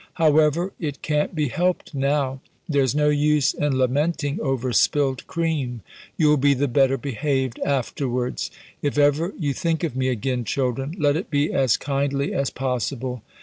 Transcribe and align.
However, 0.15 0.73
it 0.79 1.03
can't 1.03 1.35
be 1.35 1.49
helped 1.49 1.93
now! 1.93 2.41
There's 2.67 2.95
no 2.95 3.09
use 3.09 3.53
in 3.53 3.77
lamenting 3.77 4.39
over 4.41 4.73
spilt 4.73 5.27
cream. 5.27 5.81
You'll 6.17 6.37
be 6.37 6.55
the 6.55 6.67
better 6.67 6.97
behaved 6.97 7.59
afterwards. 7.59 8.49
If 8.81 8.97
ever 8.97 9.31
you 9.37 9.53
think 9.53 9.83
of 9.83 9.95
me 9.95 10.07
again, 10.07 10.43
children, 10.43 10.95
let 10.97 11.15
it 11.15 11.29
be 11.29 11.53
as 11.53 11.77
kindly 11.77 12.33
as 12.33 12.49
possible. 12.49 13.21